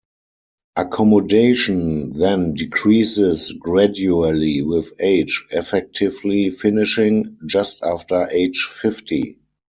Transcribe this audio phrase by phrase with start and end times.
[0.77, 9.37] Accommodation then decreases gradually with age, effectively finishing just after age fifty.